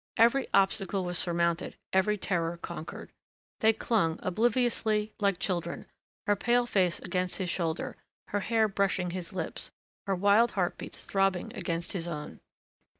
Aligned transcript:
Every 0.17 0.47
obstacle 0.51 1.03
was 1.05 1.19
surmounted, 1.19 1.75
every 1.93 2.17
terror 2.17 2.57
conquered. 2.57 3.11
They 3.59 3.71
clung, 3.71 4.19
obliviously, 4.23 5.13
like 5.19 5.37
children, 5.37 5.85
her 6.25 6.35
pale 6.35 6.65
face 6.65 6.97
against 6.97 7.35
his 7.37 7.51
shoulder, 7.51 7.97
her 8.29 8.39
hair 8.39 8.67
brushing 8.67 9.11
his 9.11 9.31
lips, 9.31 9.69
her 10.07 10.15
wild 10.15 10.53
heartbeats 10.53 11.03
throbbing 11.03 11.53
against 11.55 11.93
his 11.93 12.07
own. 12.07 12.39